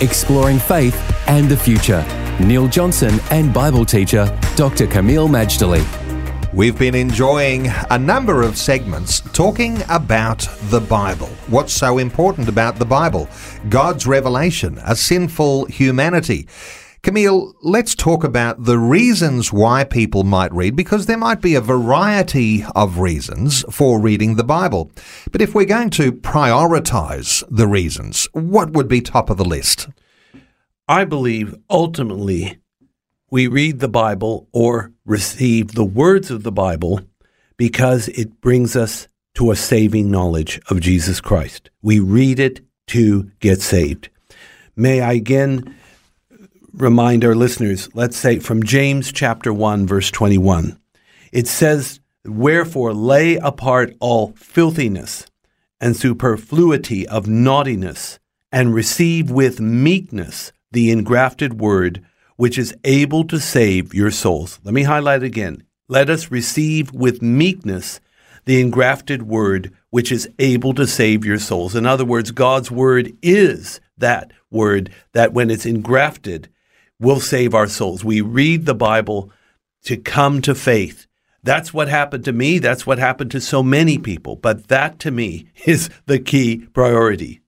[0.00, 0.96] Exploring faith
[1.28, 2.02] and the future.
[2.40, 4.24] Neil Johnson and Bible teacher
[4.56, 4.86] Dr.
[4.86, 5.84] Kameel Majdali.
[6.54, 11.28] We've been enjoying a number of segments talking about the Bible.
[11.48, 13.28] What's so important about the Bible?
[13.68, 16.48] God's revelation, a sinful humanity.
[17.02, 21.60] Kameel, let's talk about the reasons why people might read, because there might be a
[21.62, 24.90] variety of reasons for reading the Bible.
[25.32, 29.88] But if we're going to prioritize the reasons, what would be top of the list?
[30.86, 32.58] I believe ultimately
[33.30, 37.00] we read the Bible or receive the words of the Bible
[37.56, 41.70] because it brings us to a saving knowledge of Jesus Christ.
[41.80, 44.10] We read it to get saved.
[44.76, 45.76] May I again
[46.80, 50.78] remind our listeners, let's say from James chapter 1 verse 21.
[51.32, 55.26] It says, "Wherefore lay apart all filthiness
[55.80, 58.18] and superfluity of naughtiness
[58.50, 62.02] and receive with meekness the engrafted word
[62.36, 65.62] which is able to save your souls." Let me highlight again.
[65.88, 68.00] Let us receive with meekness
[68.46, 71.74] the engrafted word which is able to save your souls.
[71.74, 76.48] In other words, God's word is that word that when it's engrafted
[77.00, 78.04] will save our souls.
[78.04, 79.32] We read the Bible
[79.84, 81.06] to come to faith.
[81.42, 82.58] That's what happened to me.
[82.58, 84.36] That's what happened to so many people.
[84.36, 87.40] But that to me is the key priority.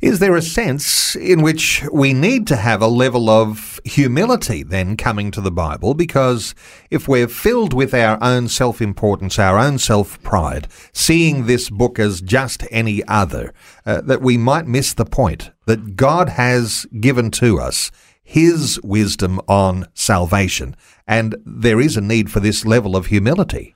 [0.00, 4.96] Is there a sense in which we need to have a level of humility then
[4.96, 5.94] coming to the Bible?
[5.94, 6.54] Because
[6.90, 11.98] if we're filled with our own self importance, our own self pride, seeing this book
[11.98, 13.52] as just any other,
[13.86, 17.90] uh, that we might miss the point that God has given to us
[18.22, 20.76] his wisdom on salvation.
[21.06, 23.74] And there is a need for this level of humility.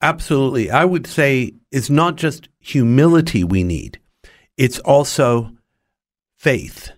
[0.00, 0.70] Absolutely.
[0.70, 3.98] I would say it's not just humility we need,
[4.56, 5.52] it's also
[6.36, 6.90] faith,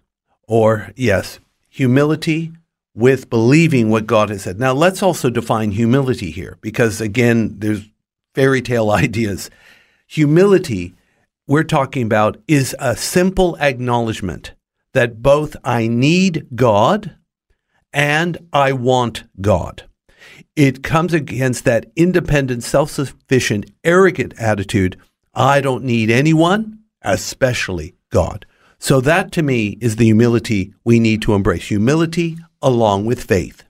[0.46, 2.52] or yes, humility
[2.94, 4.58] with believing what God has said.
[4.58, 7.88] Now, let's also define humility here because, again, there's
[8.34, 9.50] fairy tale ideas.
[10.06, 10.94] Humility,
[11.46, 14.52] we're talking about, is a simple acknowledgement
[14.94, 17.16] that both I need God
[17.92, 19.84] and I want God.
[20.56, 24.96] It comes against that independent, self sufficient, arrogant attitude
[25.34, 28.46] I don't need anyone, especially God.
[28.78, 33.64] So, that to me is the humility we need to embrace humility along with faith.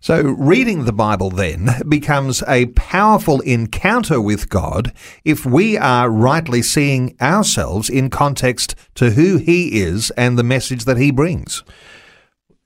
[0.00, 4.92] So, reading the Bible then becomes a powerful encounter with God
[5.24, 10.84] if we are rightly seeing ourselves in context to who He is and the message
[10.84, 11.64] that He brings.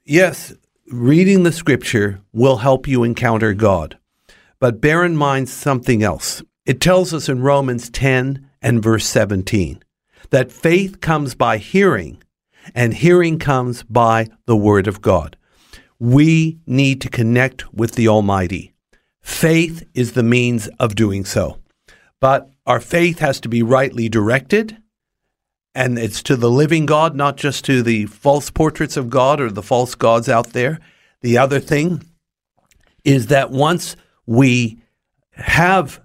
[0.04, 0.54] Yes,
[0.90, 3.98] reading the scripture will help you encounter God.
[4.60, 6.42] But bear in mind something else.
[6.66, 9.82] It tells us in Romans 10 and verse 17
[10.30, 12.22] that faith comes by hearing,
[12.74, 15.37] and hearing comes by the Word of God.
[15.98, 18.72] We need to connect with the Almighty.
[19.20, 21.58] Faith is the means of doing so.
[22.20, 24.78] But our faith has to be rightly directed,
[25.74, 29.50] and it's to the living God, not just to the false portraits of God or
[29.50, 30.80] the false gods out there.
[31.20, 32.04] The other thing
[33.04, 34.78] is that once we
[35.32, 36.00] have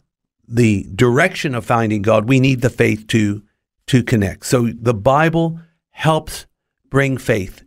[0.48, 3.44] the direction of finding God, we need the faith to
[3.88, 4.46] to connect.
[4.46, 6.46] So the Bible helps
[6.90, 7.64] bring faith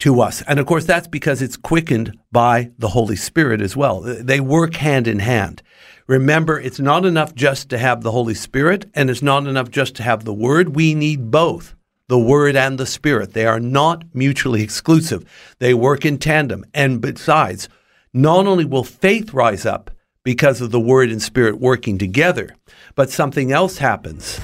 [0.00, 0.42] to us.
[0.42, 4.00] And of course, that's because it's quickened by the Holy Spirit as well.
[4.00, 5.62] They work hand in hand.
[6.06, 9.94] Remember, it's not enough just to have the Holy Spirit, and it's not enough just
[9.96, 10.74] to have the Word.
[10.74, 11.76] We need both
[12.08, 13.32] the Word and the Spirit.
[13.32, 15.24] They are not mutually exclusive,
[15.60, 16.64] they work in tandem.
[16.74, 17.68] And besides,
[18.12, 19.90] not only will faith rise up
[20.24, 22.56] because of the Word and Spirit working together,
[22.96, 24.40] but something else happens.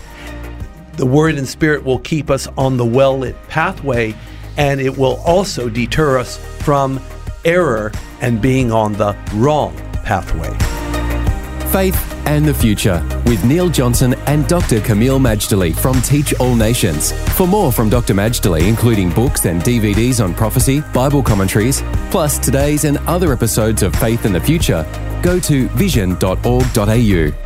[0.99, 4.15] The Word and Spirit will keep us on the well lit pathway
[4.57, 7.01] and it will also deter us from
[7.45, 10.51] error and being on the wrong pathway.
[11.71, 14.81] Faith and the Future with Neil Johnson and Dr.
[14.81, 17.13] Kameel Majdali from Teach All Nations.
[17.37, 18.15] For more from Dr.
[18.15, 23.95] Majdali, including books and DVDs on prophecy, Bible commentaries, plus today's and other episodes of
[23.97, 24.87] Faith and the Future,
[25.23, 27.46] go to vision.org.au.